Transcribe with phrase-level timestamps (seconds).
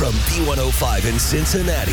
[0.00, 1.92] From B105 in Cincinnati,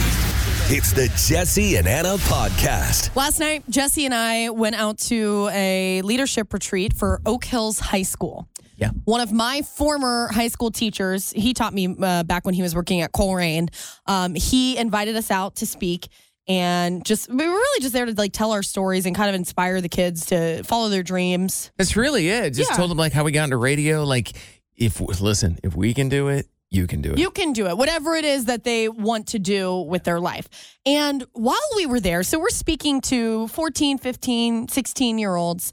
[0.73, 3.13] it's the Jesse and Anna podcast.
[3.17, 8.03] Last night, Jesse and I went out to a leadership retreat for Oak Hills High
[8.03, 8.47] School.
[8.77, 8.91] Yeah.
[9.03, 12.73] One of my former high school teachers, he taught me uh, back when he was
[12.73, 13.67] working at Colerain.
[14.05, 16.07] Um, he invited us out to speak
[16.47, 19.35] and just we were really just there to like tell our stories and kind of
[19.35, 21.71] inspire the kids to follow their dreams.
[21.75, 22.51] That's really it.
[22.51, 22.77] Just Yeah.
[22.77, 24.05] told them like how we got into radio.
[24.05, 24.31] Like,
[24.77, 27.19] if listen, if we can do it, you can do it.
[27.19, 30.47] You can do it, whatever it is that they want to do with their life.
[30.85, 35.71] And while we were there, so we're speaking to 14, 15, 16 year olds.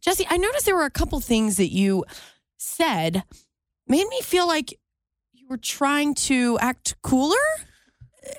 [0.00, 2.04] Jesse, I noticed there were a couple things that you
[2.56, 3.24] said
[3.86, 4.72] made me feel like
[5.32, 7.36] you were trying to act cooler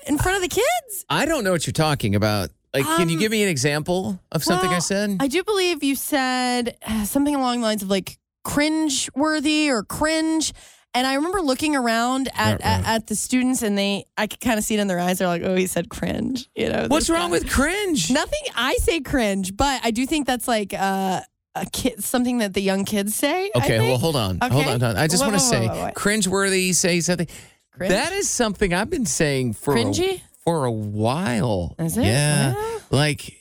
[0.06, 1.04] in front of the kids.
[1.08, 2.50] I don't know what you're talking about.
[2.72, 5.16] Like, can you Um, give me an example of something I said?
[5.20, 9.82] I do believe you said uh, something along the lines of like cringe worthy or
[9.82, 10.52] cringe.
[10.92, 12.88] And I remember looking around at, Right, at, right.
[12.96, 15.18] at the students and they, I could kind of see it in their eyes.
[15.18, 16.48] They're like, oh, he said cringe.
[16.56, 17.38] You know, What's wrong guy.
[17.38, 18.10] with cringe?
[18.10, 18.40] Nothing.
[18.56, 21.20] I say cringe, but I do think that's like uh,
[21.54, 23.50] a kid, something that the young kids say.
[23.54, 24.38] Okay, well, hold on.
[24.40, 24.62] Hold on.
[24.64, 24.96] hold on.
[24.96, 25.94] I just want to say, wait, wait.
[25.94, 27.28] cringeworthy, say something.
[27.72, 27.90] Cringe?
[27.92, 30.14] That is something I've been saying for Cringy?
[30.16, 31.76] a, for a while.
[31.78, 32.04] Is it?
[32.04, 32.54] Yeah.
[32.54, 32.78] Yeah.
[32.90, 33.36] Like,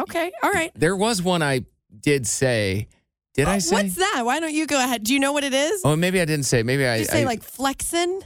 [0.00, 0.30] Okay.
[0.42, 0.70] All right.
[0.76, 1.64] there was one I
[2.00, 2.88] did say.
[3.34, 3.76] Did uh, I Oh, say?
[3.76, 4.22] What's that?
[4.24, 5.04] Why don't you go ahead?
[5.04, 5.80] Do you know what it is?
[5.84, 6.62] Oh, maybe I didn't say.
[6.62, 6.98] Maybe I.
[6.98, 8.22] Did you say I- like flexing?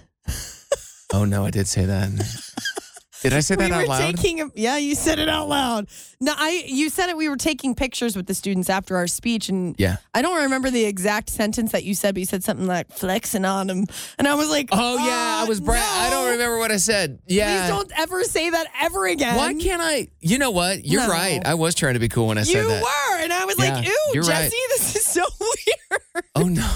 [1.13, 2.11] Oh no, I did say that.
[3.23, 4.17] did I say that we out were loud?
[4.17, 5.89] taking yeah you said it out loud
[6.21, 9.49] no i you said it we were taking pictures with the students after our speech
[9.49, 9.97] and Yeah.
[10.15, 13.45] i don't remember the exact sentence that you said but you said something like flexing
[13.45, 13.85] on them
[14.19, 16.77] and i was like Oh yeah, I uh, was bra- I don't remember what I
[16.77, 17.19] said.
[17.27, 17.67] Yeah.
[17.67, 20.09] please don't ever say that ever again Why can't I?
[20.21, 20.85] You know what?
[20.85, 21.09] You're No.
[21.09, 21.41] right.
[21.45, 22.79] I was trying to be cool when I you said that.
[22.81, 24.51] You were and i was Yeah, like ew jesse right.
[24.71, 26.69] this is so weird Oh no.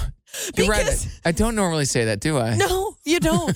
[0.55, 0.85] You're right.
[0.85, 2.55] Because- I, don't normally say that, do I?
[2.55, 3.49] no you don't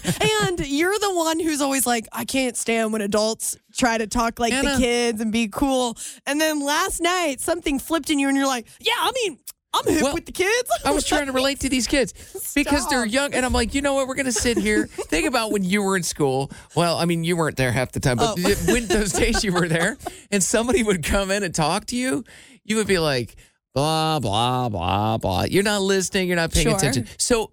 [0.47, 4.39] and you're the one who's always like i can't stand when adults try to talk
[4.39, 4.71] like Anna.
[4.71, 8.47] the kids and be cool and then last night something flipped in you and you're
[8.47, 9.37] like yeah i mean
[9.75, 12.13] i'm hip Well, with the kids I was trying to relate to these kids
[12.55, 14.07] because they're young, and I'm like, you know what?
[14.07, 14.87] We're gonna sit here.
[14.87, 16.49] Think about when you were in school.
[16.75, 18.71] Well, I mean, you weren't there half the time, but Oh.
[18.71, 19.97] when those days you were there,
[20.31, 22.23] and somebody would come in and talk to you,
[22.63, 23.35] you would be like,
[23.75, 25.43] blah blah blah blah.
[25.43, 26.27] You're not listening.
[26.27, 26.75] You're not paying Sure.
[26.75, 27.07] attention.
[27.19, 27.51] So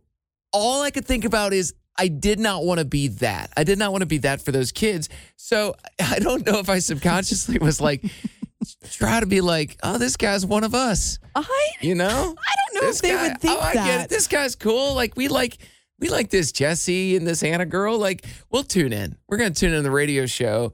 [0.52, 1.74] all I could think about is.
[1.98, 3.52] I did not want to be that.
[3.54, 5.10] I did not want to be that for those kids.
[5.36, 8.02] So I don't know if I subconsciously was like,
[8.92, 11.18] try to be like, oh, this guy's one of us.
[11.34, 11.44] I
[11.82, 12.06] You know?
[12.48, 14.04] I don't know This if they guy- would think oh, I get that.
[14.04, 14.08] it.
[14.08, 14.94] This guy's cool.
[14.94, 15.58] Like we like
[15.98, 17.98] we like this Jesse and this Anna girl.
[17.98, 19.14] Like we'll tune in.
[19.28, 20.72] We're gonna tune in the radio show.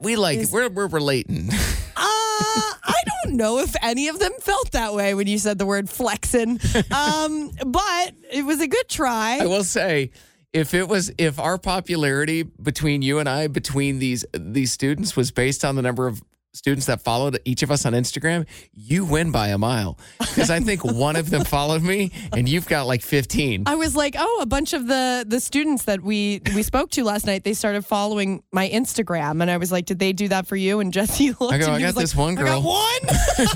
[0.00, 1.48] We like Is- we're we're relating.
[1.50, 1.52] Uh,
[1.96, 5.88] I don't know if any of them felt that way when you said the word
[5.88, 6.60] flexing.
[6.94, 9.38] Um, but it was a good try.
[9.40, 10.10] I will say,
[10.52, 15.30] if it was if our popularity between you and I between these these students was
[15.30, 16.22] based on the number of
[16.54, 19.98] students that followed each of us on Instagram, you win by a mile.
[20.18, 23.64] Because I think one of them followed me and you've got like 15.
[23.66, 27.04] I was like, oh, a bunch of the the students that we we spoke to
[27.04, 30.46] last night, they started following my Instagram, and I was like, did they do that
[30.46, 30.80] for you?
[30.80, 31.52] And Jesse looked.
[31.52, 32.62] I go, and I got this like, one I got girl.
[32.62, 33.00] one.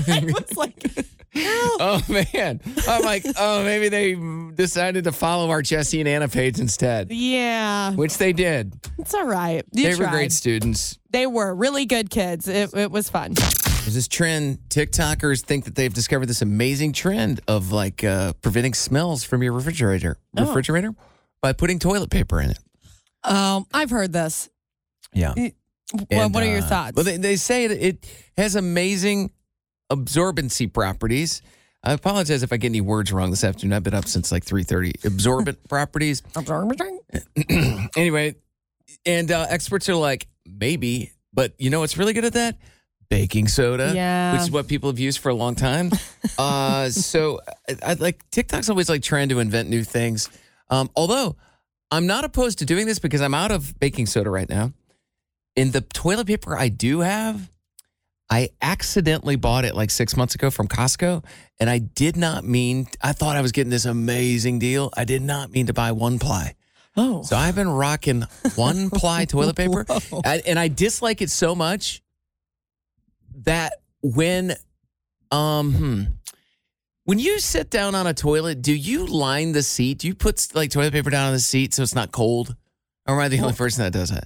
[0.07, 0.83] I was like.
[1.35, 2.59] Oh man.
[2.87, 4.15] I'm like, oh, maybe they
[4.55, 7.11] decided to follow our Jesse and Anna page instead.
[7.11, 8.73] yeah, Which they did.
[8.97, 9.63] it's all right.
[9.71, 10.98] You they were great students.
[11.11, 12.47] They were really good kids.
[12.47, 13.33] It, it was fun.
[13.33, 14.59] There's this trend.
[14.69, 19.53] TikTokers think that they've discovered this amazing trend of like uh, preventing smells from your
[19.53, 20.17] refrigerator.
[20.37, 20.45] Oh.
[20.45, 20.93] Refrigerator
[21.41, 22.59] by putting toilet paper in it.
[23.23, 24.49] Um, I've heard this.
[25.13, 25.33] Yeah.
[25.91, 26.95] What, And, what are your uh, thoughts?
[26.95, 29.31] Well, they, they say it, it has amazing
[29.91, 31.41] absorbency properties.
[31.83, 33.73] I apologize if I get any words wrong this afternoon.
[33.73, 35.05] I've been up since like 3:30.
[35.05, 36.21] Absorbent properties.
[36.35, 36.81] Absorbent?
[37.97, 38.35] anyway,
[39.05, 42.57] and uh, experts are like, maybe, but you know what's really good at that?
[43.09, 44.33] Baking soda, Yeah.
[44.33, 45.91] which is what people have used for a long time.
[46.37, 50.29] uh, so, I, I like TikTok's always like trying to invent new things.
[50.69, 51.35] Um, although
[51.91, 54.73] I'm not opposed to doing this because I'm out of baking soda right now.
[55.55, 57.49] In the toilet paper I do have,
[58.29, 61.25] I accidentally bought it like six months ago from Costco,
[61.59, 62.87] and I did not mean.
[63.01, 64.91] I thought I was getting this amazing deal.
[64.95, 66.53] I did not mean to buy one ply.
[67.01, 67.23] Oh.
[67.23, 68.23] So I've been rocking
[68.55, 69.85] one ply toilet paper,
[70.25, 72.01] and, and I dislike it so much
[73.43, 74.55] that when,
[75.31, 76.03] um, hmm,
[77.05, 79.99] when you sit down on a toilet, do you line the seat?
[79.99, 82.55] Do you put like toilet paper down on the seat so it's not cold?
[83.07, 84.25] Or am I the only person that does that?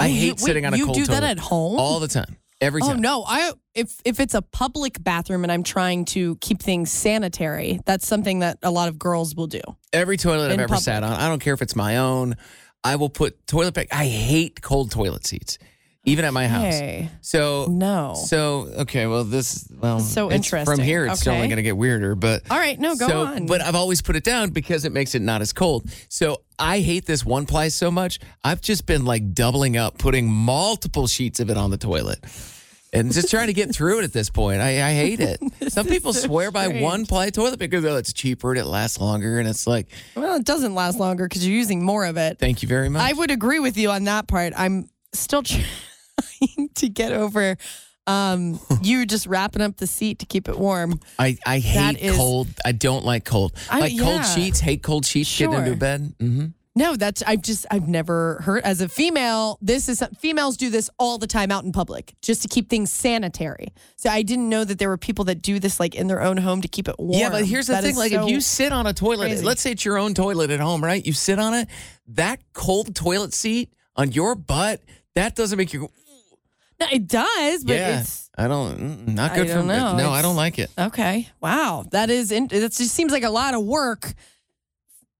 [0.00, 0.98] I Oh, you- hate wait, sitting on a cold toilet.
[0.98, 1.78] you do that at home?
[1.78, 3.00] all the time, every Oh time.
[3.00, 3.24] no!
[3.26, 8.06] I if if it's a public bathroom and I'm trying to keep things sanitary, that's
[8.06, 9.60] something that a lot of girls will do.
[9.92, 10.84] Every toilet I've In ever public.
[10.84, 12.36] sat on, I don't care if it's my own.
[12.82, 13.94] I will put toilet paper.
[13.94, 15.58] I hate cold toilet seats,
[16.06, 17.08] even at my house.
[17.22, 18.14] So no.
[18.26, 21.48] So okay, well this well So it's- From here, it's only Okay.
[21.48, 22.14] going to get weirder.
[22.14, 23.46] But All right, no, go so, on.
[23.46, 25.88] But I've always put it down because it makes it not as cold.
[26.08, 28.18] So I hate this one ply so much.
[28.42, 32.20] I've just been like doubling up, putting multiple sheets of it on the toilet.
[32.92, 34.60] And just trying to get through it at this point.
[34.60, 35.40] I, I hate it.
[35.72, 36.82] Some people swear by strange.
[36.82, 37.78] one ply toilet paper.
[37.88, 39.40] Oh, it's cheaper and it lasts longer.
[39.40, 42.38] And it's like, well, it doesn't last longer because you're using more of it.
[42.38, 43.02] thank you very much.
[43.02, 44.52] I would agree with you on that part.
[44.56, 45.42] I'm still
[46.20, 47.56] trying to get over
[48.06, 51.00] um, you just wrapping up the seat to keep it warm.
[51.18, 52.48] I, I hate is- cold.
[52.64, 53.52] I don't like cold.
[53.70, 54.34] I- like cold yeah.
[54.34, 54.60] sheets.
[54.60, 55.38] Hate cold sheets.
[55.38, 55.76] Getting into Sure.
[55.76, 56.14] bed.
[56.20, 56.44] hmm
[56.76, 59.58] No, that's I've just I've never heard as a female.
[59.62, 62.92] This is females do this all the time out in public just to keep things
[62.92, 63.68] sanitary.
[63.96, 66.36] So I didn't know that there were people that do this like in their own
[66.36, 67.18] home to keep it warm.
[67.18, 69.46] Yeah, but here's the That thing: like so- if you sit on a toilet, crazy.
[69.46, 71.02] let's say it's your own toilet at home, right?
[71.06, 71.68] You sit on it,
[72.08, 74.82] that cold toilet seat on your butt,
[75.14, 75.88] that doesn't make you.
[76.80, 78.78] No, it does, but yeah, it's I don't.
[79.06, 79.76] mm, Not good for don't me.
[79.76, 79.96] know.
[79.96, 80.70] No, I don't like it.
[80.78, 81.28] okay.
[81.40, 84.12] Wow, that is in, that just seems like a lot of work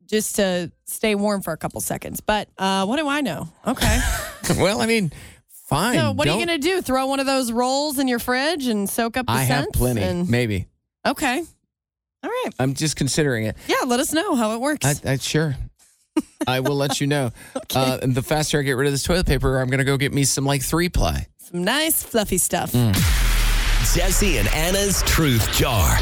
[0.07, 2.21] just to stay warm for a couple seconds.
[2.21, 3.49] But uh, what do I know?
[3.67, 4.01] Okay.
[4.59, 5.13] well, I mean,
[5.69, 5.97] fine.
[5.99, 6.83] so what are you don't- gonna do?
[6.83, 9.79] Throw one of those rolls in your fridge and soak up the I have scents?
[9.79, 10.03] plenty.
[10.03, 10.67] and- Maybe.
[11.07, 11.43] okay.
[12.23, 12.51] All right.
[12.59, 13.57] I'm just considering it.
[13.69, 13.83] Yeah.
[13.87, 14.85] Let us know how it works.
[14.87, 15.57] I, I sure.
[16.47, 17.33] I will let you know.
[17.75, 20.13] uh, and the faster I get rid of this toilet paper, I'm gonna go get
[20.13, 21.27] me some like three ply.
[21.55, 22.73] Some nice fluffy stuff.
[22.73, 22.93] Mm.
[23.95, 25.97] Jesse and Anna's Truth Jar.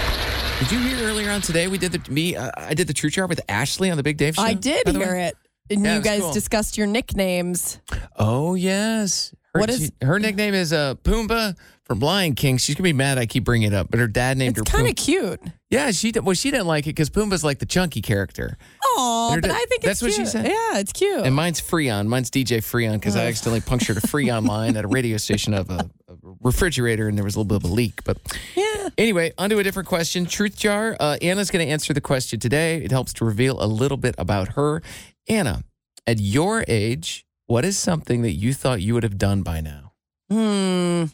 [0.60, 1.68] Did you hear earlier on today?
[1.68, 2.34] We did the me.
[2.36, 4.42] Uh, I did the True Jar with Ashley on the Big Dave show.
[4.42, 5.04] I did by the way?
[5.04, 5.36] hear it.
[5.68, 6.32] And Yeah, you was guys cool.
[6.32, 7.78] discussed your nicknames.
[8.16, 9.34] Oh yes.
[9.52, 11.54] Her, What is- she- her nickname is uh, Pumbaa
[11.84, 12.56] from Lion King.
[12.56, 14.76] She's gonna be mad I keep bringing it up, but her dad named It's her.
[14.76, 15.04] kind of Pumbaa.
[15.04, 15.40] cute.
[15.68, 18.56] Yeah, she did- well she didn't like it because Pumbaa's like the chunky character,
[18.94, 20.28] Oh, but I think that's it's what she cute.
[20.28, 20.46] said?
[20.46, 21.24] Yeah, it's cute.
[21.24, 22.06] and mine's Freon.
[22.06, 25.70] Mine's DJ Freon because I accidentally punctured a Freon line at a radio station of
[25.70, 28.04] a, a refrigerator, and there was a little bit of a leak.
[28.04, 28.18] But
[28.54, 28.90] yeah.
[28.98, 30.26] Anyway, onto a different question.
[30.26, 30.96] Truth jar.
[31.00, 32.76] Uh, Anna's going to answer the question today.
[32.84, 34.82] It helps to reveal a little bit about her.
[35.28, 35.64] Anna,
[36.06, 39.92] at your age, what is something that you thought you would have done by now?
[40.30, 41.04] Hmm.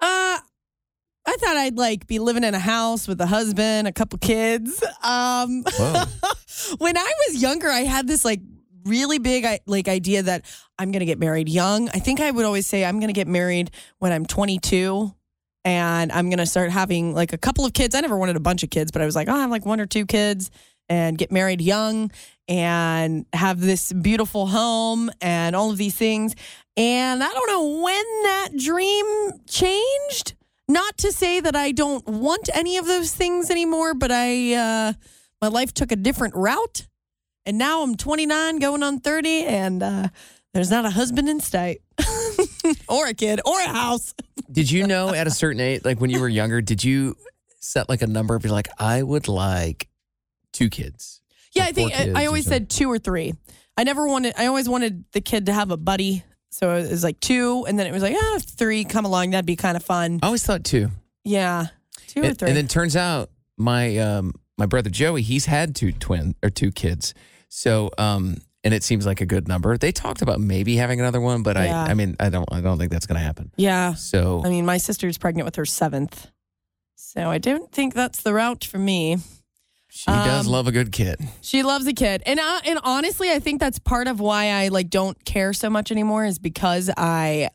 [0.00, 0.38] Uh,
[1.26, 4.82] I thought I'd like be living in a house with a husband, a couple kids.
[5.02, 5.64] Um.
[6.78, 8.40] when I was younger, I had this like
[8.84, 10.44] really big like idea that
[10.78, 11.88] I'm going to get married young.
[11.90, 15.14] I think I would always say I'm going to get married when I'm 22
[15.64, 17.94] and I'm going to start having like a couple of kids.
[17.94, 19.66] I never wanted a bunch of kids, but I was like, oh, I have like
[19.66, 20.50] one or two kids
[20.88, 22.10] and get married young
[22.48, 26.34] and have this beautiful home and all of these things.
[26.76, 30.34] And I don't know when that dream changed.
[30.66, 34.92] Not to say that I don't want any of those things anymore, but I uh
[35.40, 36.86] my life took a different route.
[37.46, 40.08] And now I'm 29 going on 30 and uh
[40.52, 41.80] there's not a husband in sight.
[42.88, 44.14] or a kid or a house.
[44.52, 47.16] Did you know at a certain age, like when you were younger, did you
[47.60, 48.34] set like a number?
[48.34, 49.88] of Be like, I would like
[50.52, 51.20] two kids.
[51.52, 53.32] Yeah, I think I, I always said two or three.
[53.76, 54.34] I never wanted.
[54.36, 56.24] I always wanted the kid to have a buddy.
[56.50, 59.46] So it was like two, and then it was like, ah, three come along, that'd
[59.46, 60.18] be kind of fun.
[60.20, 60.90] I always thought two.
[61.24, 61.66] Yeah,
[62.08, 62.48] two or And, three.
[62.48, 66.70] and then turns out my um my brother Joey, he's had two twin or two
[66.70, 67.14] kids.
[67.48, 69.76] So um and it seems like a good number.
[69.78, 71.84] They talked about maybe having another one, but Yeah.
[71.84, 73.50] I I mean I don't I don't think that's gonna happen.
[73.56, 76.30] yeah, So I mean, my sister's pregnant with her seventh,
[76.94, 79.16] so I don't think that's the route for me.
[79.88, 81.18] she does um, love a good kid.
[81.40, 84.68] She loves a kid, and uh, and honestly, I think that's part of why I
[84.68, 87.48] like don't care so much anymore is because I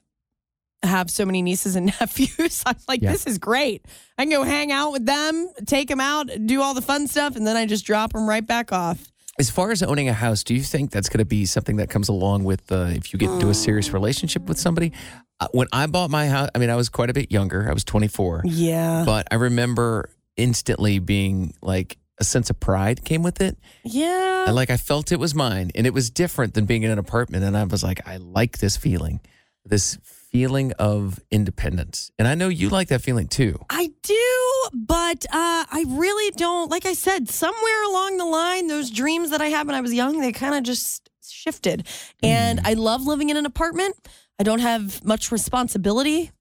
[0.84, 2.64] have so many nieces and nephews.
[2.66, 3.12] I'm like, Yeah.
[3.12, 3.86] this is great.
[4.18, 7.36] I can go hang out with them, take them out, do all the fun stuff,
[7.36, 9.04] and then I just drop them right back off.
[9.38, 11.90] As far as owning a house, do you think that's going to be something that
[11.90, 14.94] comes along with uh, if you get into a serious relationship with somebody?
[15.42, 17.68] Uh, when I bought my house, I mean, I was quite a bit younger.
[17.70, 19.04] I was 24, Yeah.
[19.06, 23.58] but I remember instantly being like a sense of pride came with it.
[23.84, 24.46] Yeah.
[24.46, 27.00] And like I felt it was mine, and it was different than being in an
[27.00, 27.44] apartment.
[27.44, 29.20] And I was like, I like this feeling,
[29.66, 29.98] this
[30.36, 32.12] feeling of independence.
[32.20, 33.58] And I know you like that feeling too.
[33.70, 36.70] I do, but uh, I really don't.
[36.70, 39.94] Like I said, somewhere along the line, those dreams that I had when I was
[39.94, 41.88] young, they kind of just shifted.
[42.22, 43.96] And I love living in an apartment.
[44.38, 46.32] I don't have much responsibility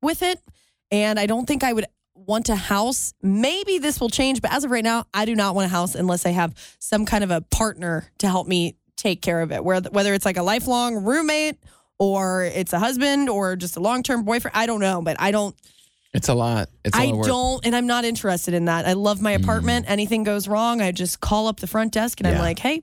[0.00, 0.38] with it.
[0.92, 3.12] And I don't think I would want a house.
[3.22, 5.96] Maybe this will change, but as of right now, I do not want a house
[5.96, 9.64] unless I have some kind of a partner to help me take care of it.
[9.64, 11.56] Whether whether it's like a lifelong roommate
[12.02, 15.02] or it's a husband or just a long term boyfriend, I don't know.
[15.02, 15.54] But I don't.
[16.12, 16.68] It's a lot.
[16.84, 18.86] It's a I lot don't, and I'm not interested in that.
[18.86, 19.86] I love my apartment.
[19.88, 22.40] Anything goes wrong, I just call up the front desk and I'm Mm.
[22.40, 22.82] Like, "Hey,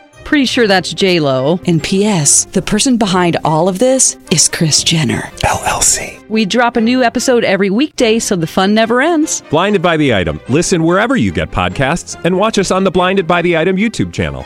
[0.23, 1.59] Pretty sure that's J Lo.
[1.67, 2.45] And P.S.
[2.45, 5.23] The person behind all of this is Kris Jenner.
[5.43, 6.25] LLC.
[6.29, 9.41] We drop a new episode every weekday, so the fun never ends.
[9.49, 10.39] Blinded by the item.
[10.47, 14.13] Listen wherever you get podcasts, and watch us on the Blinded by the Item YouTube
[14.13, 14.43] channel.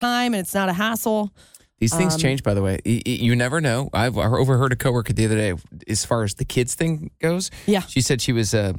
[0.00, 1.30] Time and it's not a hassle.
[1.78, 2.78] These things Um, change, by the way.
[2.86, 3.90] Y- y- You never know.
[3.92, 5.52] I've overheard a coworker the other day,
[5.88, 7.50] as far as the kids thing goes.
[7.66, 7.80] Yeah.
[7.82, 8.74] She said she was, uh,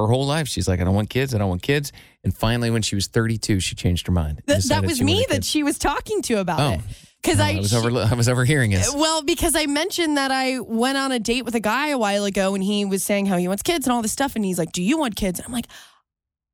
[0.00, 1.34] her whole life, she's like, I don't want kids.
[1.34, 1.92] I don't want kids.
[2.24, 4.42] And finally, when she was 32, she changed her mind.
[4.46, 6.72] Th- that was me that she was talking to about Oh.
[6.74, 6.80] it.
[7.22, 8.82] Because Oh, I, I was, over, I was overhearing it.
[8.94, 12.24] well, because I mentioned that I went on a date with a guy a while
[12.24, 14.58] ago, and he was saying how he wants kids and all this stuff, and he's
[14.58, 15.66] like, "Do you want kids?" And I'm like,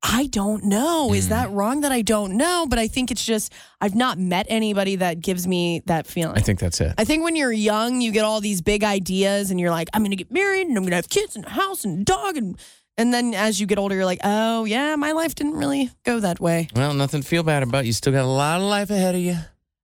[0.03, 1.07] I don't know.
[1.09, 1.15] Hmm.
[1.15, 2.65] Is that wrong that I don't know?
[2.69, 3.51] But I think it's just
[3.81, 6.37] I've not met anybody that gives me that feeling.
[6.37, 6.93] I think that's it.
[6.97, 10.01] I think when you're young, you get all these big ideas, and you're like, I'm
[10.01, 12.03] going to get married, and I'm going to have kids, and a house, and a
[12.03, 12.57] dog, and
[12.97, 16.19] and then as you get older, you're like, oh yeah, my life didn't really go
[16.19, 16.67] that way.
[16.75, 17.85] Well, nothing to feel bad about.
[17.85, 19.37] You still got a lot of life ahead of you.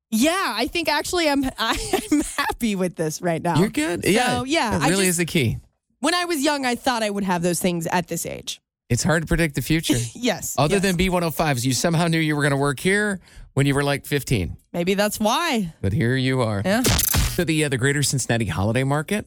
[0.10, 3.58] Yeah, I think actually I'm I'm happy with this right now.
[3.60, 4.04] You're good.
[4.04, 4.44] So, yeah.
[4.46, 5.58] yeah, That I really just- is the key.
[6.00, 8.60] When I was young, I thought I would have those things at this age.
[8.90, 9.96] It's hard to predict the future.
[10.14, 10.54] Yes.
[10.58, 10.82] Other yes.
[10.84, 13.22] than B105s, you somehow knew you were going to work here
[13.54, 14.58] when you were like 15.
[14.74, 15.74] maybe that's why.
[15.82, 16.62] But here you are.
[16.64, 16.84] Yeah.
[16.84, 19.26] So the uh, the Greater Cincinnati Holiday Market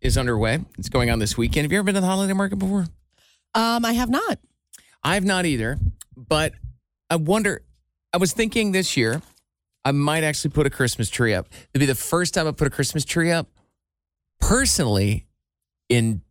[0.00, 0.60] is underway.
[0.78, 1.64] It's going on this weekend.
[1.64, 2.86] Have you ever been to the holiday market before?
[3.54, 4.38] Um, I have not.
[5.04, 5.78] I've not either,
[6.16, 6.52] but
[7.10, 7.62] I wonder.
[8.12, 9.22] I was thinking this year
[9.84, 11.48] I might actually put a Christmas tree up.
[11.72, 13.48] It'd be the first time I put a Christmas tree up
[14.40, 15.26] personally
[15.88, 16.22] in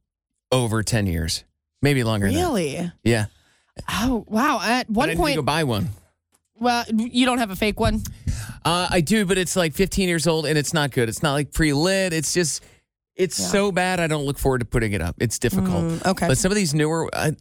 [0.52, 1.44] over 10 years,
[1.82, 2.28] maybe longer.
[2.28, 2.92] Really?
[3.04, 3.26] Yeah.
[3.90, 4.60] Oh wow!
[4.62, 5.90] At one I point, go buy one.
[6.60, 8.04] well, you don't have a fake one.
[8.64, 11.08] Uh, I do, but it's like 15 years old and it's not good.
[11.10, 12.14] It's not like pre lit.
[12.14, 12.64] It's just,
[13.22, 13.46] it's Yeah.
[13.48, 14.00] so bad.
[14.00, 15.16] I don't look forward to putting it up.
[15.20, 15.84] It's difficult.
[15.86, 16.28] Mm, okay.
[16.28, 17.32] But some of these newer, I,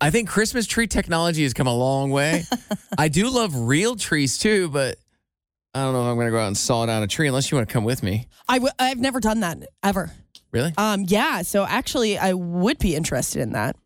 [0.00, 2.44] I think Christmas tree technology has come a long way.
[2.98, 4.96] I do love real trees too, but
[5.74, 7.50] I don't know if I'm going to go out and saw down a tree unless
[7.50, 8.28] you want to come with me.
[8.48, 10.12] I w- I've never done that ever.
[10.52, 10.72] Really?
[10.76, 11.42] Um, yeah.
[11.42, 13.76] So actually, I would be interested in that.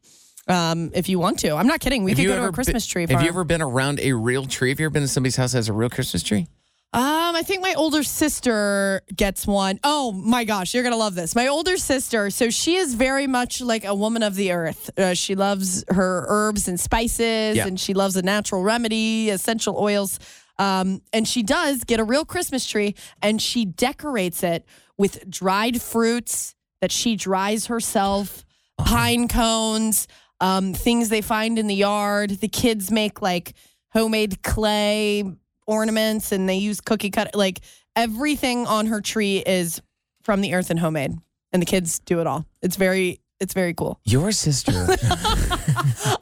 [0.49, 2.05] Um, if you want to, I'm not kidding.
[2.05, 4.13] We Have could go to a Christmas been- tree Have you ever been around a
[4.13, 4.71] real tree?
[4.71, 6.49] Have you ever been to somebody's house that has a real Christmas tree?
[6.95, 9.79] Um, I think my older sister gets one.
[9.85, 11.35] Oh my gosh, you're gonna love this.
[11.35, 14.89] My older sister, so she is very much like a woman of the earth.
[14.99, 17.67] Uh, she loves her herbs and spices, Yeah.
[17.67, 20.19] and she loves a natural remedy, essential oils.
[20.59, 24.65] Um, and she does get a real Christmas tree, and she decorates it
[24.97, 28.47] with dried fruits that she dries herself,
[28.79, 30.09] pine cones,
[30.41, 32.31] um, things they find in the yard.
[32.41, 33.53] The kids make like
[33.93, 35.25] homemade clay
[35.69, 37.61] ornaments and they use cookie cut like
[37.95, 39.81] everything on her tree is
[40.25, 41.13] from the earth and homemade
[41.53, 44.73] and the kids do it all it's very it's very cool Your sister.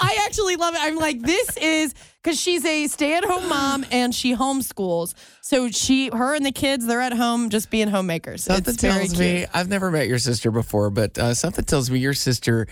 [0.01, 4.35] i actually love it i'm like this is because she's a stay-at-home mom and she
[4.35, 5.15] homeschools.
[5.43, 8.43] So she, her, and the kids, they're at home just being homemakers.
[8.43, 12.01] Something it's tells me I've never met your sister before, but uh, something tells me
[12.01, 12.67] your sister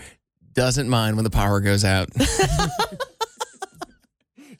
[0.51, 2.09] doesn't mind when the power goes out.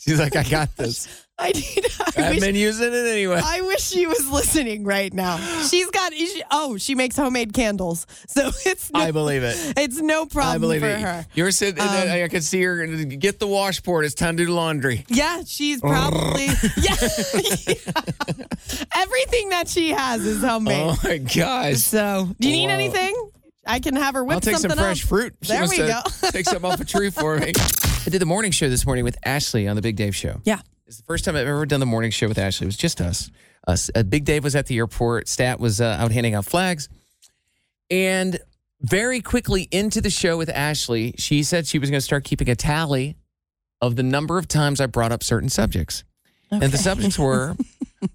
[0.08, 1.08] She's like, I got this.
[1.38, 1.86] I need.
[2.18, 3.42] I I've wish, been using it anyway.
[3.44, 5.36] I wish she was listening right now.
[5.68, 6.14] She's got.
[6.14, 9.56] she- Oh, she makes homemade candles, so it's no, I believe it.
[9.78, 11.00] it's no problem I believe for it.
[11.02, 11.26] her.
[11.34, 11.82] You're sitting.
[11.82, 12.86] Um, I can see her.
[12.88, 14.06] Get the washboard.
[14.06, 15.04] It's time to do laundry.
[15.10, 16.46] Yeah, she's probably
[16.78, 16.96] yeah.
[18.96, 20.88] Everything that she has is homemade.
[20.90, 21.78] Oh my gosh!
[21.78, 23.14] So, do you need anything?
[23.68, 25.10] I can have her whip I'll take some fresh up.
[25.10, 25.34] fruit.
[25.42, 26.30] She There we to go.
[26.30, 27.52] take some off a tree for me.
[28.06, 30.40] I did the morning show this morning with Ashley on the Big Dave Show.
[30.44, 30.60] Yeah.
[30.86, 32.66] It's the first time I've ever done the morning show with Ashley.
[32.66, 33.32] It was just us.
[33.68, 35.28] us uh, Big Dave was at the airport.
[35.28, 36.88] Stat was uh, out handing out flags.
[37.90, 38.40] And
[38.82, 42.48] very quickly into the show with Ashley, she said she was going to start keeping
[42.50, 43.16] a tally
[43.82, 46.04] of the number of times I brought up certain subjects.
[46.52, 47.56] And the subjects were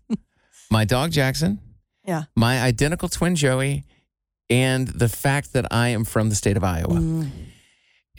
[0.71, 1.59] my dog Jackson,
[2.07, 2.25] Yeah.
[2.37, 3.85] my identical twin Joey,
[4.49, 6.95] and the fact that I am from the state of Iowa.
[6.95, 7.31] Mm.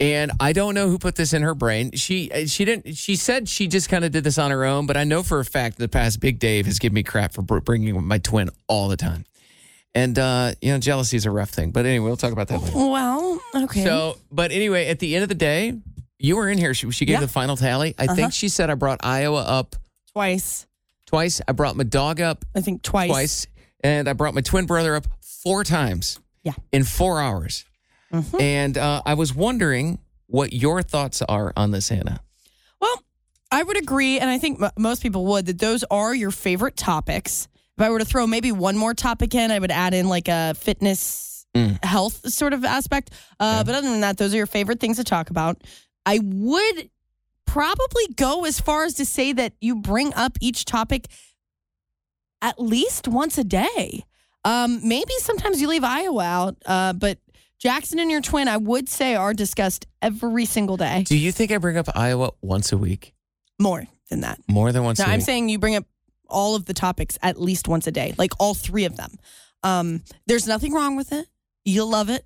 [0.00, 1.92] And I don't know who put this in her brain.
[1.92, 2.96] She uh, she didn't.
[2.96, 4.86] She said she just kind of did this on her own.
[4.86, 7.32] But I know for a fact that the past Big Dave has given me crap
[7.34, 9.24] for bringing my twin all the time.
[9.94, 11.70] And uh, you know, jealousy is a rough thing.
[11.70, 12.76] But anyway, we'll talk about that later.
[12.76, 13.84] Well, okay.
[13.84, 15.74] So, but anyway, at the end of the day,
[16.18, 16.72] you were in here.
[16.72, 17.18] She, she gave Yeah.
[17.18, 17.26] Uh-huh.
[17.26, 17.94] the final tally.
[17.98, 19.76] I think she said I brought Iowa up
[20.12, 20.66] twice.
[21.06, 21.42] twice.
[21.46, 23.08] I brought my dog up I think twice.
[23.10, 23.46] twice,
[23.84, 26.18] and I brought my twin brother up four times.
[26.42, 26.54] Yeah.
[26.72, 27.64] in four hours.
[28.38, 32.20] And uh, I was wondering what your thoughts are on this, Hannah.
[32.80, 33.02] Well,
[33.50, 36.76] I would agree, and I think m- most people would, that those are your favorite
[36.76, 37.48] topics.
[37.76, 40.28] If I were to throw maybe one more topic in, I would add in like
[40.28, 41.46] a fitness,
[41.82, 43.10] health sort of aspect.
[43.40, 45.62] Uh, But other than that, those are your favorite things to talk about.
[46.06, 46.90] I would
[47.46, 51.06] probably go as far as to say that you bring up each topic
[52.40, 54.04] at least once a day.
[54.44, 57.18] Um, maybe sometimes you leave Iowa out, uh, but
[57.62, 61.04] Jackson and your twin, I would say, are discussed every single day.
[61.06, 63.14] Do you think I bring up Iowa once a week?
[63.60, 64.40] More than that.
[64.48, 65.06] More than once a week.
[65.06, 65.26] No, a I'm week?
[65.26, 65.84] saying you bring up
[66.28, 69.12] all of the topics at least once a day, like all three of them.
[69.62, 71.26] Um, there's nothing wrong with it.
[71.64, 72.24] You'll love it.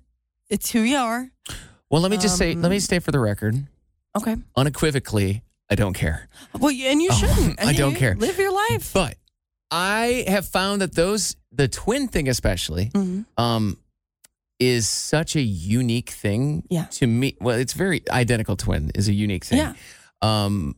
[0.49, 1.29] It's who you are.
[1.91, 3.67] well, let me just say, let me Um, stay for the record.
[4.17, 4.37] Okay.
[4.55, 6.29] Unequivocally, I don't care.
[6.57, 7.59] Well, and you Oh, shouldn't.
[7.61, 8.15] I mean, don't care.
[8.15, 8.91] Live your life.
[8.91, 9.17] But
[9.69, 13.25] I have found that those, the twin thing especially, Mhm.
[13.37, 13.77] um,
[14.59, 16.85] is such a unique thing Yeah.
[16.85, 17.35] to me.
[17.39, 19.59] Well, it's very identical twin is a unique thing.
[19.59, 19.73] Yeah.
[20.21, 20.75] Um,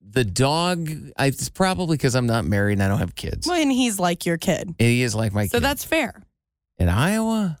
[0.00, 3.46] the dog, I, it's probably because I'm not married and I don't have kids.
[3.46, 4.74] Well, and he's like your kid.
[4.78, 5.50] He is like my kid.
[5.52, 5.64] So kid.
[5.64, 6.22] that's fair.
[6.78, 7.58] in Iowa.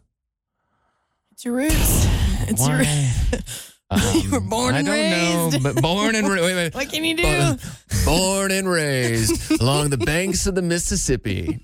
[1.30, 2.06] It's your roots.
[2.48, 2.82] It's your
[3.96, 4.10] Why?
[4.14, 5.62] Um, you were born I and don't raised.
[5.64, 6.74] know, but born and raised.
[6.74, 7.22] What can you do?
[7.22, 7.58] Born,
[8.04, 11.60] born and raised along the banks of the Mississippi.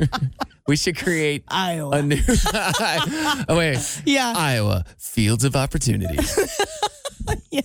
[0.66, 1.98] we should create Iowa.
[1.98, 2.20] a new.
[3.48, 4.32] oh wait, yeah.
[4.36, 6.18] Iowa Fields of Opportunity.
[7.50, 7.60] Yeah.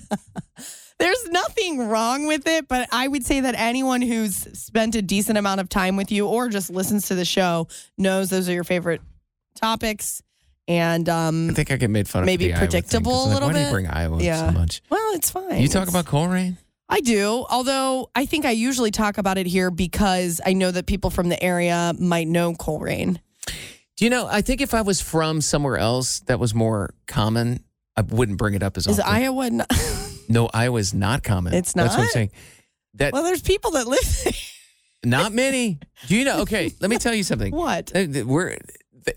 [0.99, 5.38] There's nothing wrong with it, but I would say that anyone who's spent a decent
[5.38, 7.67] amount of time with you or just listens to the show
[7.99, 9.01] knows those are your favorite
[9.55, 10.21] topics.
[10.67, 12.25] And um, I think I get made fun of.
[12.25, 13.71] Maybe for the Iowa thing, 'cause predictable I'm a little Why do you bit.
[13.71, 14.47] bring Iowa Yeah.
[14.47, 14.82] so much?
[14.89, 15.62] well, it's fine.
[15.62, 16.58] You talk It's- about rain.
[16.89, 20.86] I do, although I think I usually talk about it here because I know that
[20.86, 23.17] people from the area might know Colerain.
[23.97, 24.27] Do you know?
[24.27, 27.63] I think if I was from somewhere else that was more common,
[27.97, 28.99] I wouldn't bring it up as often.
[29.01, 29.06] Is.
[29.06, 29.49] Iowa?
[29.49, 29.71] Not,
[30.30, 31.53] no, Iowa is not common.
[31.53, 31.84] It's not.
[31.84, 32.32] That's what I'm saying.
[32.93, 34.34] That well, there's people that live there.
[35.03, 35.80] Not many.
[36.08, 36.39] Do you know?
[36.41, 37.51] Okay, let me tell you something.
[37.56, 37.91] What?
[37.95, 38.58] Uh, We're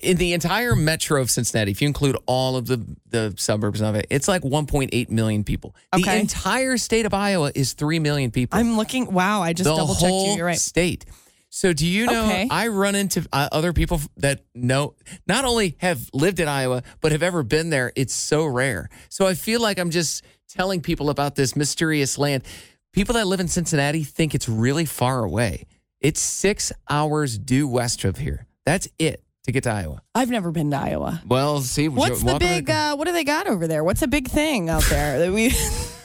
[0.01, 1.71] in the entire metro of Cincinnati.
[1.71, 5.75] If you include all of the the suburbs of it, it's like 1.8 million people.
[5.95, 6.03] Okay.
[6.03, 8.59] The entire state of Iowa is three million people.
[8.59, 9.13] I'm looking.
[9.13, 10.35] Wow, I just the double checked you.
[10.37, 10.59] You're right.
[10.59, 11.05] state.
[11.49, 12.27] So do you know?
[12.27, 12.47] Okay.
[12.51, 14.95] I run into uh, other people that know
[15.27, 17.93] not only have lived in Iowa but have ever been there.
[17.97, 18.89] It's so rare.
[19.09, 22.45] So I feel like I'm just telling people about this mysterious land.
[22.93, 25.67] People that live in Cincinnati think it's really far away.
[26.01, 28.47] It's six hours due west of here.
[28.65, 30.03] That's it to get to Iowa.
[30.15, 31.23] I've never been to Iowa.
[31.27, 32.69] Well, see, What's the big?
[32.71, 33.83] Uh, what do they got over there?
[33.85, 35.51] What's a big thing out there that we?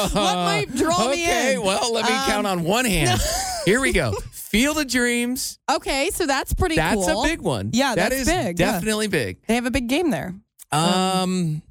[0.00, 1.58] what might draw me okay, in?
[1.58, 3.20] Okay, well, let me Um, count on one hand.
[3.64, 4.12] Here we go.
[4.32, 5.58] Field of Dreams.
[5.70, 7.24] Okay, so that's pretty That's cool.
[7.24, 7.70] a big one.
[7.72, 8.72] Yeah, that that's is big, yeah.
[8.72, 9.38] Definitely big.
[9.46, 10.34] They have a big game there.
[10.72, 11.62] Um,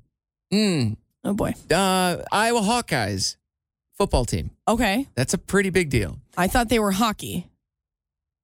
[0.54, 1.54] mm, Oh boy.
[1.72, 3.38] uh, Iowa Hawkeyes
[3.98, 4.52] football team.
[4.68, 6.20] Okay, That's a pretty big deal.
[6.38, 7.48] I thought they were hockey.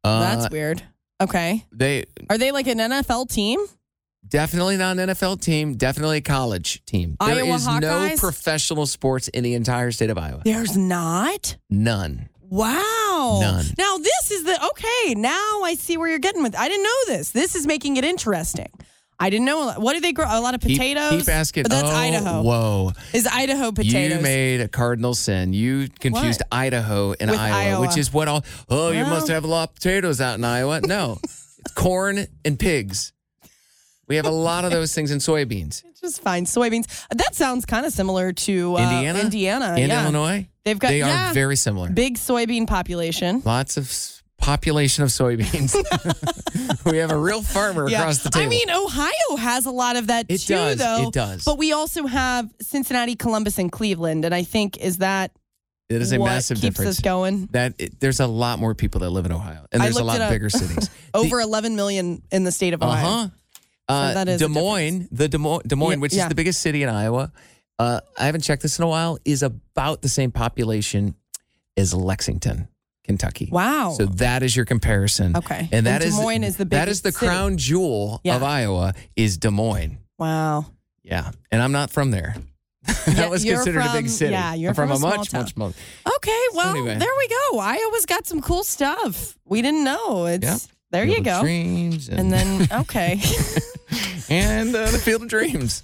[0.03, 0.81] Uh, That's weird.
[1.21, 3.60] Okay, they are they like an NFL team?
[4.27, 5.75] Definitely not an NFL team.
[5.75, 7.17] Definitely a college team.
[7.19, 10.41] There Iowa is no professional sports in the entire state of Iowa.
[10.45, 11.57] There's not.
[11.69, 12.29] None.
[12.49, 13.39] Wow.
[13.41, 13.65] None.
[13.77, 15.15] Now this is the okay.
[15.15, 16.55] Now I see where you're getting with.
[16.55, 17.31] I didn't know this.
[17.31, 18.69] This is making it interesting.
[19.21, 19.73] I didn't know.
[19.77, 20.25] What do they grow?
[20.27, 21.12] A lot of potatoes.
[21.12, 21.63] Keep, asking.
[21.63, 22.41] But that's oh, Idaho.
[22.41, 22.91] Whoa.
[23.13, 24.17] Is Idaho potatoes?
[24.17, 25.53] You made a cardinal sin.
[25.53, 26.57] You confused What?
[26.57, 27.81] Idaho and Iowa, Iowa.
[27.81, 28.43] which is what all.
[28.67, 30.81] Oh, you must have a lot of potatoes out in Iowa.
[30.81, 33.13] No, it's corn and pigs.
[34.07, 35.86] We have a lot of those things in soybeans.
[35.86, 36.45] It's just fine.
[36.45, 36.88] Soybeans.
[37.15, 39.75] That sounds kind of similar to uh, Indiana, Indiana.
[39.77, 40.01] and yeah.
[40.01, 40.47] Illinois.
[40.65, 41.89] They've got They yeah, are very similar.
[41.89, 43.41] big soybean population.
[43.45, 45.75] Lots of population of soybeans.
[46.91, 47.99] we have a real farmer Yeah.
[48.01, 48.45] across the table.
[48.45, 50.77] I mean, Ohio has a lot of that It too, does.
[50.77, 51.08] though.
[51.08, 51.43] It does.
[51.45, 55.32] But we also have Cincinnati, Columbus, and Cleveland, and I think is that
[55.89, 56.97] it is a massive keeps difference.
[56.99, 57.47] us going.
[57.51, 60.30] That it, there's a lot more people that live in Ohio, and there's a lot
[60.30, 60.89] bigger cities.
[61.13, 63.06] Over 11 million in the state of Uh Ohio.
[63.10, 63.27] huh.
[63.89, 66.23] Uh, that is Des Moines, the Des Moines, Des Moines Yeah, which yeah.
[66.23, 67.32] is the biggest city in Iowa.
[67.77, 69.17] Uh, I haven't checked this in a while.
[69.25, 71.15] Is about the same population
[71.75, 72.69] as Lexington,
[73.03, 73.49] Kentucky.
[73.51, 73.95] Wow.
[73.97, 75.35] So that is your comparison.
[75.35, 75.67] Okay.
[75.71, 77.25] and that And Des is Moines is the that is the city.
[77.25, 78.35] crown jewel Yeah.
[78.35, 79.97] of Iowa is Des Moines.
[80.19, 80.65] Wow.
[81.03, 82.35] Yeah, and I'm not from there.
[82.85, 84.31] that Yeah, was considered a big city.
[84.31, 85.41] yeah, you're from, from a small much, town.
[85.41, 85.75] much, much.
[86.17, 86.95] Okay, well, anyway.
[86.97, 87.59] there we go.
[87.59, 89.35] Iowa's got some cool stuff.
[89.45, 90.25] We didn't know.
[90.27, 90.59] It's Yep.
[90.91, 91.41] there Field you go.
[91.41, 93.19] Dreams and, And then okay.
[94.29, 95.83] and uh, the Field of Dreams.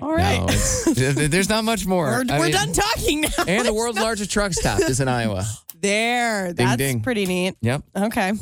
[0.00, 0.38] All right.
[0.86, 0.92] No,
[1.26, 2.06] there's not much more.
[2.06, 3.44] We're, we're mean- done talking now.
[3.48, 5.44] And the world's largest truck stop is in Iowa.
[5.80, 6.46] There.
[6.52, 7.00] Ding, That's ding.
[7.02, 7.54] pretty neat.
[7.60, 7.82] Yep.
[7.96, 8.32] Okay.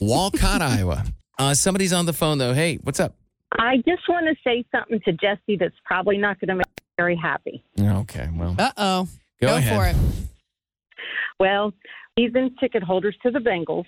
[0.00, 1.04] Walcott, Iowa.
[1.38, 2.52] Uh, somebody's on the phone though.
[2.52, 3.14] Hey, what's up?
[3.58, 6.84] I just want to say something to Jesse that's probably not going to make her
[6.96, 7.62] very happy.
[7.80, 9.08] Okay, well, Uh oh.
[9.40, 9.76] Go Go ahead.
[9.76, 9.96] for it.
[11.38, 11.72] Well,
[12.18, 13.86] season ticket holders to the Bengals,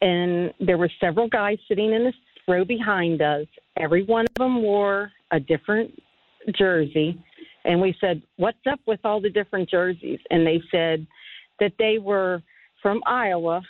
[0.00, 2.14] and there were several guys sitting in this
[2.48, 3.46] row behind us.
[3.78, 5.92] Every one of them wore a different
[6.58, 7.22] jersey,
[7.64, 11.06] and we said, "What's up with all the different jerseys?" And they said
[11.62, 12.42] that they were
[12.82, 13.62] from Iowa,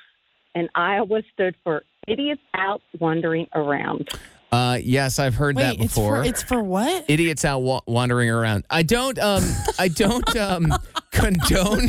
[0.55, 4.09] and Iowa stood for idiots out wandering around.
[4.51, 6.23] uh, yes, I've heard Wait, that it's before.
[6.23, 7.05] for it's for what?
[7.09, 8.65] Idiots out wa- wandering around.
[8.71, 9.19] I don't.
[9.19, 9.45] Um,
[9.79, 10.73] I don't um,
[11.11, 11.89] condone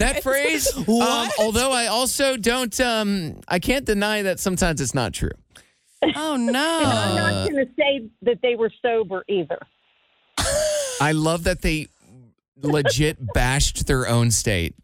[0.00, 0.76] that phrase.
[0.76, 2.78] Um, although I also don't.
[2.80, 5.30] Um, I can't deny that sometimes it's not true.
[6.16, 9.58] Oh And I'm not going to say that they were sober either.
[11.00, 11.86] I love that they
[12.60, 14.74] legit bashed their own state.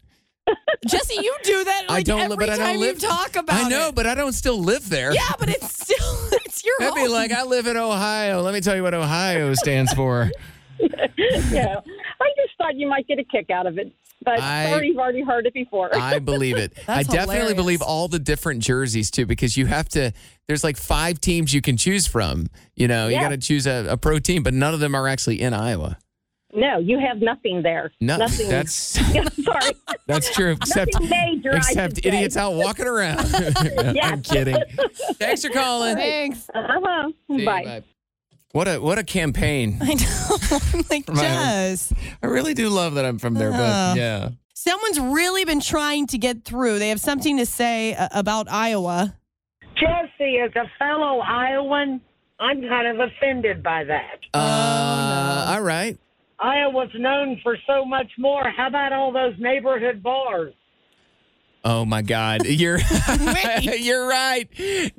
[0.87, 2.99] Jesse, you do that like I don't, every but I don't live.
[2.99, 3.95] talk about I know, it.
[3.95, 5.13] but I don't still live there.
[5.13, 8.41] Yeah, but it's still it's your That'd be like I live in Ohio.
[8.41, 10.31] Let me tell you what Ohio stands for.
[10.79, 13.93] yeah, I just thought you might get a kick out of it,
[14.25, 15.95] but I- sorry you've already heard it before.
[15.95, 16.73] I believe it.
[16.87, 17.53] I definitely hilarious.
[17.53, 20.11] believe all the different jerseys too, because you have to.
[20.47, 22.47] There's like five teams you can choose from.
[22.75, 25.07] You know, you got to choose a, a pro team, but none of them are
[25.07, 25.97] actually in Iowa.
[26.53, 27.91] No, you have nothing there.
[28.01, 28.49] No, nothing.
[28.49, 29.73] that's sorry.
[30.07, 30.51] that's true.
[30.61, 32.09] Except major, except should say.
[32.09, 33.19] idiots out walking around.
[34.01, 34.57] I'm kidding.
[35.15, 35.95] Thanks for calling.
[35.95, 36.49] Thanks.
[36.53, 37.09] Uh-huh.
[37.27, 37.83] See you, Bye.
[38.53, 39.77] What a what a campaign.
[39.81, 40.37] I know.
[40.73, 41.17] I'm like, Right.
[41.17, 41.93] Jess.
[42.21, 43.57] I really do love that I'm from there, Oh.
[43.57, 44.29] but yeah.
[44.53, 46.77] Someone's really been trying to get through.
[46.79, 49.15] They have something to say uh, about Iowa.
[49.75, 52.01] Jesse, as a fellow Iowan,
[52.39, 54.19] I'm kind of offended by that.
[54.33, 55.97] Uh, all right.
[56.41, 58.43] Iowa's known for so much more.
[58.49, 60.53] How about all those neighborhood bars?
[61.63, 62.79] Oh my God, you're
[63.61, 64.47] you're right,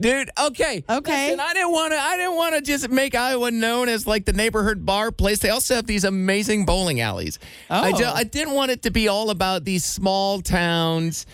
[0.01, 0.31] dude.
[0.41, 1.25] Okay, Okay.
[1.27, 1.99] Listen, I didn't want to.
[1.99, 5.41] I didn't want to just make Iowa known as like the neighborhood bar place.
[5.41, 7.41] They also have these amazing bowling alleys.
[7.69, 8.13] I, Oh.
[8.15, 11.27] I didn't want it to be all about these small towns,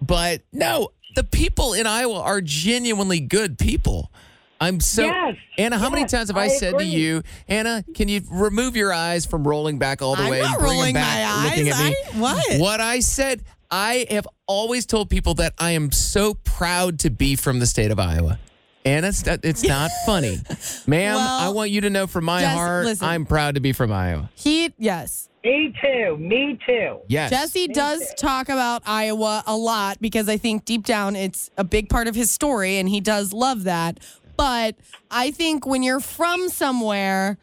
[0.00, 4.12] but no, the people in Iowa are genuinely good people.
[4.60, 5.78] I'm so Yes, Anna.
[5.78, 6.86] How many times have I, I said agree.
[6.90, 7.84] to you, Anna?
[7.94, 10.72] Can you remove your eyes from rolling back all the I'm way not and bring
[10.72, 11.80] rolling them back, my looking eyes.
[11.80, 11.96] at me?
[12.14, 12.60] I- what?
[12.60, 17.36] What I said, I have always told people that I am so proud to be
[17.36, 18.38] from the state of Iowa.
[18.84, 20.38] And it's not, it's not funny.
[20.86, 23.06] Ma'am, Well, I want you to know from my Jess, heart, listen.
[23.06, 24.30] I'm proud to be from Iowa.
[24.34, 25.28] He, yes.
[25.44, 26.16] Me too.
[26.18, 26.98] Me too.
[27.06, 27.30] Yes.
[27.30, 31.88] Jesse does talk about Iowa a lot because I think deep down it's a big
[31.88, 34.00] part of his story and he does love that.
[34.38, 34.76] But
[35.10, 37.38] I think when you're from somewhere,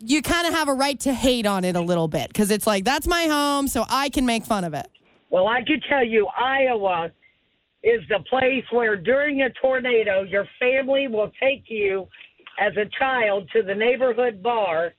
[0.00, 2.68] you kind of have a right to hate on it a little bit because it's
[2.68, 4.86] like, that's my home, so I can make fun of it.
[5.28, 7.10] Well, I can tell you, Iowa
[7.82, 12.06] is the place where during a tornado, your family will take you
[12.60, 14.92] as a child to the neighborhood bar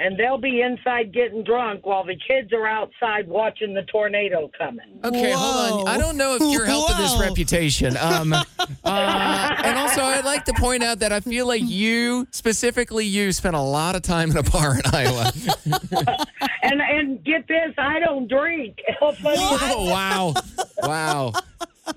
[0.00, 4.98] and they'll be inside getting drunk while the kids are outside watching the tornado coming.
[5.04, 5.88] Okay, hold on.
[5.88, 7.96] I don't know if you're helping this reputation.
[7.96, 8.32] Um,
[8.84, 13.32] uh, and also, I'd like to point out that I feel like you, specifically you,
[13.32, 15.32] spent a lot of time in a bar in Iowa.
[16.62, 18.76] And and get this, I don't drink.
[19.00, 20.34] Oh, wow.
[20.82, 21.32] Wow.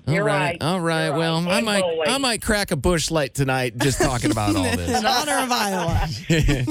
[0.06, 0.56] All You're right.
[0.60, 0.62] right.
[0.62, 1.06] All right.
[1.06, 1.52] You're well, right.
[1.54, 2.08] I might Totally.
[2.08, 4.98] I might crack a Busch Light tonight just talking about all this.
[4.98, 6.08] In honor of Iowa.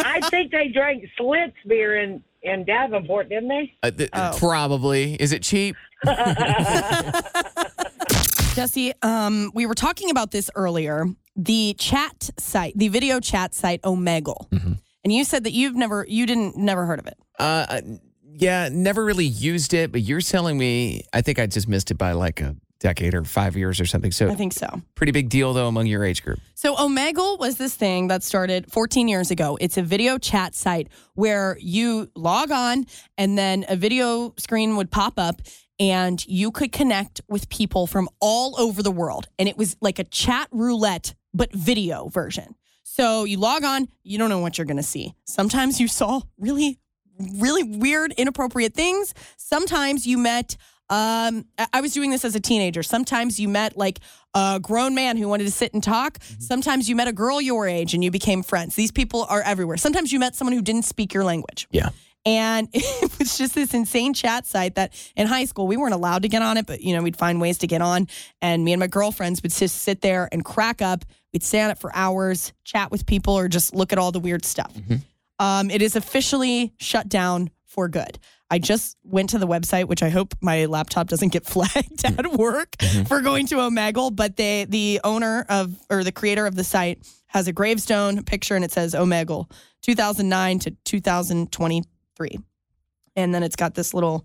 [0.06, 3.74] I think they drank Schlitz beer in in Davenport, didn't they?
[3.82, 5.16] Uh, th- Probably.
[5.16, 5.76] Is it cheap?
[8.56, 11.06] Jesse, um, we were talking about this earlier.
[11.36, 14.48] The chat site, the video chat site Omegle.
[15.04, 17.18] And you said that you've never you didn't never heard of it.
[17.40, 17.82] Uh, uh,
[18.36, 21.96] yeah, never really used it, but you're telling me I think I just missed it
[21.98, 24.12] by like a decade or five years or something.
[24.12, 24.82] So I think so.
[24.94, 26.40] pretty big deal though among your age group.
[26.54, 29.58] So Omegle was this thing that started 14 years ago.
[29.60, 32.86] It's a video chat site where you log on
[33.18, 35.42] and then a video screen would pop up
[35.80, 39.28] and you could connect with people from all over the world.
[39.40, 42.56] And it was like a chat roulette, but video version.
[42.84, 45.16] So you log on, you don't know what you're going to see.
[45.26, 46.80] Sometimes you saw really,
[47.40, 49.14] really weird, inappropriate things.
[49.38, 50.58] Sometimes you met,
[50.94, 52.84] um, I- was doing this as a teenager.
[52.84, 54.00] Sometimes you met like
[54.36, 56.20] a grown man who wanted to sit and talk.
[56.40, 58.76] Sometimes you met a girl your age and you became friends.
[58.76, 59.78] These people are everywhere.
[59.78, 61.68] Sometimes you met someone who didn't speak your language.
[61.72, 61.90] Yeah.
[62.26, 66.22] And it was just this insane chat site that in high school we weren't allowed
[66.22, 68.08] to get on it, but you know, we'd find ways to get on.
[68.42, 71.06] And me and my girlfriends would just sit there and crack up.
[71.34, 74.20] We'd stay on it for hours, chat with people, or just look at all the
[74.20, 74.72] weird stuff.
[75.40, 78.20] Um, it is officially shut down for good.
[78.54, 82.34] I just went to the website, which I hope my laptop doesn't get flagged at
[82.34, 84.16] work for going to Omegle.
[84.16, 88.56] But they, the owner of or the creator of the site has a gravestone picture,
[88.56, 89.50] and it says Omegle,
[89.82, 92.38] 2009 to 2023,
[93.16, 94.24] and then it's got this little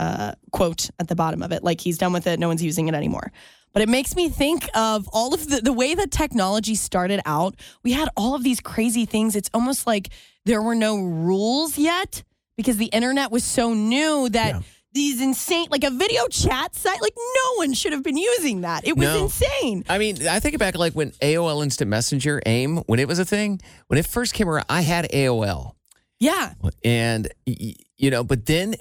[0.00, 2.88] uh, quote at the bottom of it, like he's done with it, no one's using
[2.88, 3.30] it anymore.
[3.72, 7.54] But it makes me think of all of the, the way that technology started out.
[7.84, 9.36] We had all of these crazy things.
[9.36, 10.08] It's almost like
[10.46, 12.24] there were no rules yet
[12.58, 17.14] because the internet was so new that these insane, like a video chat site, like
[17.16, 18.84] no one should have been using that.
[18.86, 19.24] It was No.
[19.24, 19.84] insane.
[19.88, 23.24] I mean, I think back like when AOL Instant Messenger, AIM, when it was a
[23.24, 25.76] thing, when it first came around, I had AOL.
[26.18, 26.54] Yeah.
[26.84, 28.74] And, you know, but then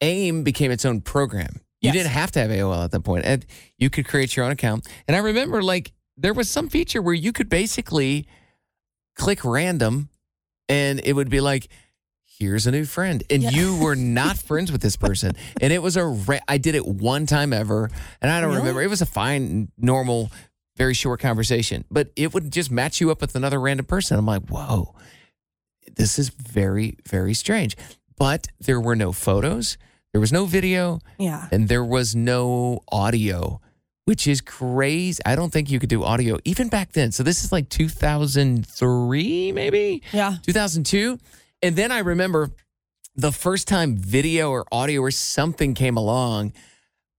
[0.00, 1.60] AIM became its own program.
[1.82, 3.24] You didn't have to have AOL at that point.
[3.26, 3.44] And
[3.76, 4.88] you could create your own account.
[5.06, 8.26] And I remember like there was some feature where you could basically
[9.16, 10.08] click random
[10.68, 11.68] and it would be like,
[12.38, 13.22] here's a new friend.
[13.30, 15.32] And you were not friends with this person.
[15.60, 17.90] And it was a, ra- I did it one time ever.
[18.22, 18.60] And I don't Really?
[18.60, 18.82] remember.
[18.82, 20.30] It was a fine, normal,
[20.76, 24.18] very short conversation, but it would just match you up with another random person.
[24.18, 24.94] I'm like, whoa,
[25.96, 27.76] this is very, very strange.
[28.16, 29.76] But there were no photos,
[30.12, 31.48] there was no video, Yeah.
[31.52, 33.60] and there was no audio,
[34.04, 35.20] which is crazy.
[35.26, 37.10] I don't think you could do audio even back then.
[37.12, 40.02] So this is like 2003, maybe?
[40.12, 40.36] Yeah.
[40.42, 41.18] 2002.
[41.62, 42.50] And then I remember
[43.14, 46.52] the first time video or audio or something came along.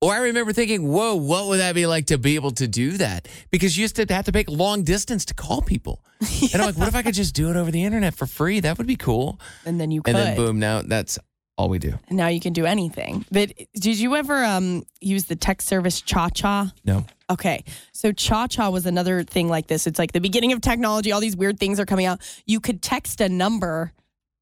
[0.01, 2.91] Or I remember thinking, whoa, what would that be like to be able to do
[2.91, 3.27] that?
[3.51, 6.03] Because you used to have to make long distance to call people.
[6.53, 8.59] And I'm like, what if I could just do it over the internet for free?
[8.61, 9.39] That would be cool.
[9.65, 10.15] And then you could.
[10.15, 11.19] And then boom, now that's
[11.57, 11.99] all we do.
[12.07, 13.25] And now you can do anything.
[13.29, 16.71] But did you ever um, use the text service ChaCha?
[16.85, 17.05] No.
[17.29, 17.65] Okay.
[17.91, 19.85] So ChaCha was another thing like this.
[19.85, 21.11] It's like the beginning of technology.
[21.11, 22.21] All these weird things are coming out.
[22.45, 23.91] You could text a number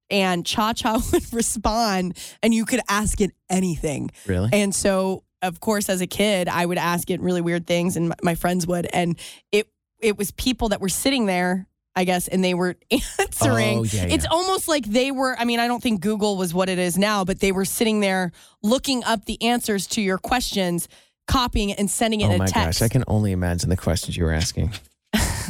[0.09, 4.11] and ChaCha would respond and you could ask it anything.
[4.25, 4.49] Really?
[4.53, 8.09] And so, of course, as a kid, I would ask it really weird things and
[8.09, 8.87] my, my friends would.
[8.93, 9.17] And
[9.51, 9.67] it,
[9.99, 11.67] it was people that were sitting there.
[11.95, 12.75] I guess, and they were
[13.19, 13.79] answering.
[13.79, 15.35] Oh, yeah, It's almost like they were.
[15.35, 18.01] I mean, I don't think Google was what it is now, but they were sitting
[18.01, 20.87] there looking up the answers to your questions,
[21.27, 22.81] copying it, and sending it Oh in my a text.
[22.81, 24.73] gosh, I can only imagine the questions you were asking.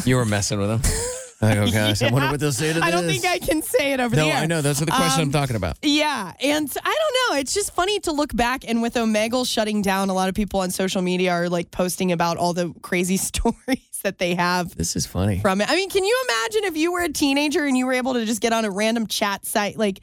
[0.06, 0.82] you were messing with them.
[1.42, 2.84] Like, oh gosh, I wonder what they'll say to this.
[2.84, 4.26] I don't think I can say it over there.
[4.26, 4.44] No, the air.
[4.44, 4.62] I know.
[4.62, 5.78] That's are the questions I'm Um, talking about.
[5.84, 6.34] Yeah.
[6.42, 7.40] And I don't know.
[7.40, 8.68] It's just funny to look back.
[8.68, 12.12] And with Omegle shutting down, a lot of people on social media are like posting
[12.12, 15.40] about all the crazy stories that they have This is funny.
[15.40, 15.70] from it.
[15.70, 18.26] I mean, can you imagine if you were a teenager and you were able to
[18.26, 19.78] just get on a random chat site?
[19.78, 20.00] Like,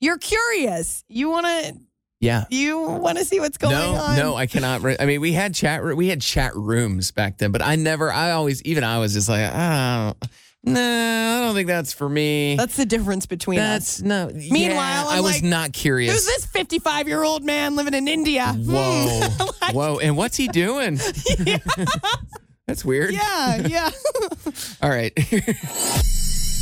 [0.00, 1.04] you're curious.
[1.08, 1.76] You want to.
[2.20, 2.44] Yeah.
[2.48, 4.16] You want to see what's going no, on?
[4.16, 4.82] no, I cannot.
[4.82, 5.84] Re- I mean, we had chat.
[5.96, 8.10] We had chat rooms back then, but I never.
[8.10, 10.14] I always, even I was just like, oh,
[10.66, 12.56] no, I don't think that's for me.
[12.56, 14.02] That's the difference between That's us.
[14.02, 14.30] no.
[14.32, 16.12] Meanwhile, yeah, I'm I was like, not curious.
[16.12, 18.46] Who's this 55 year old man living in India?
[18.46, 18.70] Hmm.
[18.72, 19.28] Whoa,
[19.72, 20.98] whoa, and what's he doing?
[22.66, 23.12] that's weird.
[23.14, 23.90] Yeah, yeah.
[24.82, 25.14] All right.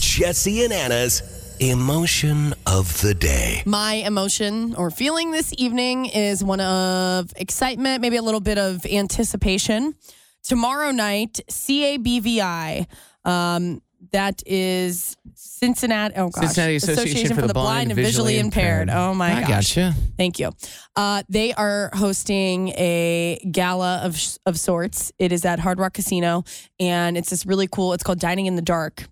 [0.01, 1.23] Jesse and Anna's
[1.61, 3.63] Emotion of the day.
[3.67, 8.85] My emotion or feeling this evening is one of excitement, maybe a little bit of
[8.85, 9.95] anticipation.
[10.43, 12.87] Tomorrow night, CABVI,
[13.25, 13.81] um,
[14.13, 16.15] that is Cincinnati.
[16.17, 18.89] Oh gosh, Cincinnati Association for the Blind and Visually Impaired.
[18.89, 18.91] Impaired.
[18.91, 19.75] Oh my I gosh.
[19.75, 19.95] gotcha.
[20.17, 20.51] Thank you.
[20.97, 25.13] Uh, they are hosting a gala of of sorts.
[25.19, 26.45] It is at Hard Rock Casino,
[26.79, 27.93] and it's this really cool.
[27.93, 29.07] It's called Dining in the Dark.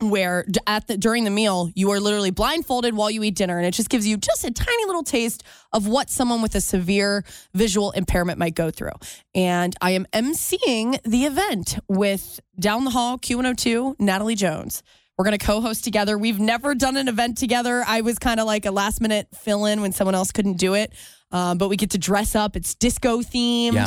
[0.00, 3.66] Where at the during the meal you are literally blindfolded while you eat dinner, and
[3.66, 7.24] it just gives you just a tiny little taste of what someone with a severe
[7.54, 8.92] visual impairment might go through.
[9.34, 14.82] And I am emceeing the event with down the hall Q102 Natalie Jones.
[15.16, 16.18] We're going to co-host together.
[16.18, 17.84] We've never done an event together.
[17.86, 20.74] I was kind of like a last minute fill in when someone else couldn't do
[20.74, 20.92] it.
[21.30, 22.56] Um, but we get to dress up.
[22.56, 23.74] It's disco themed.
[23.74, 23.86] Yeah.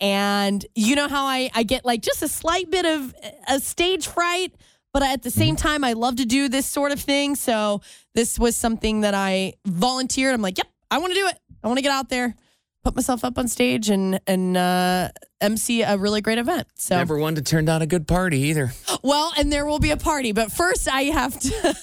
[0.00, 3.14] And you know how I, I get like just a slight bit of
[3.48, 4.54] a stage fright,
[4.98, 7.36] but at the same time, I love to do this sort of thing.
[7.36, 7.82] So
[8.16, 10.34] this was something that I volunteered.
[10.34, 11.38] I'm like, yep, I want to do it.
[11.62, 12.34] I want to get out there,
[12.82, 16.66] put myself up on stage and, and, uh, MC a really great event.
[16.74, 18.72] So Never one to turn down a good party either.
[19.02, 21.76] well, and there will be a party, but first I have to.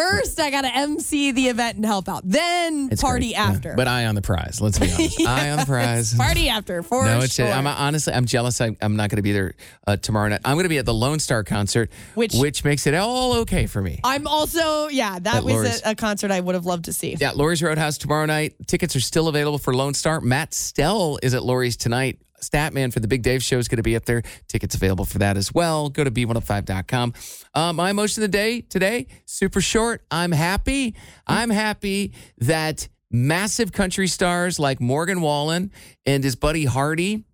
[0.00, 2.22] First, I got to MC the event and help out.
[2.24, 3.30] Then It's party great.
[3.32, 3.44] Yeah.
[3.44, 3.74] after.
[3.74, 4.60] But eye on the prize.
[4.60, 5.20] Let's be honest.
[5.26, 6.14] eye on the prize.
[6.14, 7.46] party after for no, it's sure.
[7.46, 8.60] I'm honestly I'm jealous.
[8.60, 9.54] I, I'm not going to be there
[9.86, 10.40] uh, tomorrow night.
[10.44, 13.66] I'm going to be at the Lone Star concert, Which- which makes it all okay
[13.66, 14.00] for me.
[14.04, 15.18] I'm also yeah.
[15.18, 17.16] That At was a, a concert I would have loved to see.
[17.20, 18.54] Yeah, Lori's Roadhouse tomorrow night.
[18.66, 20.20] Tickets are still available for Lone Star.
[20.20, 22.18] Matt Stell is at Lori's tonight.
[22.42, 24.22] Statman for the Big Dave show is going to be up there.
[24.48, 25.88] Tickets available for that as well.
[25.88, 27.14] Go to b105.com.
[27.54, 30.02] Uh, my emotion of the day today, super short.
[30.10, 30.94] I'm happy.
[31.26, 35.72] I'm happy that massive country stars like Morgan Wallen
[36.06, 37.24] and his buddy Hardy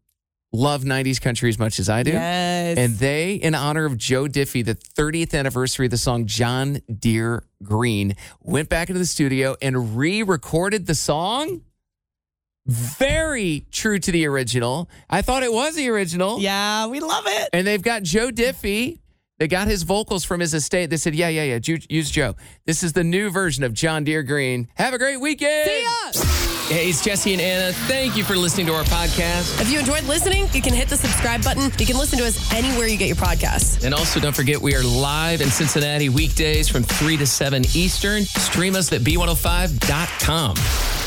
[0.52, 2.12] love 90s country as much as I do.
[2.12, 2.78] Yes.
[2.78, 7.44] And they, in honor of Joe Diffie, the 30th anniversary of the song John Deere
[7.62, 11.62] Green, went back into the studio and re recorded the song.
[12.66, 14.88] Very true to the original.
[15.08, 16.40] I thought it was the original.
[16.40, 17.50] Yeah, we love it.
[17.52, 18.98] And they've got Joe Diffie.
[19.38, 20.88] They got his vocals from his estate.
[20.88, 22.34] They said, yeah, yeah, yeah, Ju- use Joe.
[22.64, 24.66] This is the new version of John Deere Green.
[24.76, 25.68] Have a great weekend.
[25.68, 26.74] See ya.
[26.74, 27.72] Hey, it's Jesse and Anna.
[27.72, 29.60] Thank you for listening to our podcast.
[29.60, 31.70] If you enjoyed listening, you can hit the subscribe button.
[31.78, 33.84] You can listen to us anywhere you get your podcasts.
[33.84, 38.24] And also, don't forget, we are live in Cincinnati weekdays from 3 to 7 Eastern.
[38.24, 41.05] Stream us at b105.com.